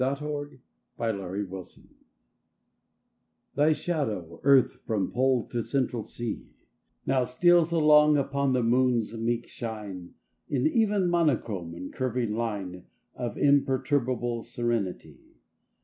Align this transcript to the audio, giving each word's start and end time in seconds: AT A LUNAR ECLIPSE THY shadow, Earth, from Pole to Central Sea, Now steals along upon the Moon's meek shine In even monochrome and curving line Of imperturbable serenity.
AT 0.03 0.19
A 0.19 0.47
LUNAR 0.97 1.35
ECLIPSE 1.37 1.81
THY 3.53 3.71
shadow, 3.73 4.39
Earth, 4.41 4.79
from 4.83 5.11
Pole 5.11 5.45
to 5.49 5.61
Central 5.61 6.01
Sea, 6.01 6.47
Now 7.05 7.23
steals 7.23 7.71
along 7.71 8.17
upon 8.17 8.53
the 8.53 8.63
Moon's 8.63 9.15
meek 9.15 9.47
shine 9.47 10.15
In 10.49 10.65
even 10.65 11.07
monochrome 11.07 11.75
and 11.75 11.93
curving 11.93 12.33
line 12.33 12.85
Of 13.13 13.37
imperturbable 13.37 14.41
serenity. 14.41 15.19